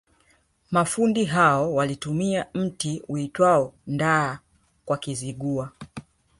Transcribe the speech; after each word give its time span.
Mafundi 0.71 1.25
hao 1.25 1.73
walitumia 1.73 2.45
mti 2.53 3.03
uitwao 3.07 3.73
ndaa 3.87 4.39
Kwa 4.85 4.97
Kizigua 4.97 5.71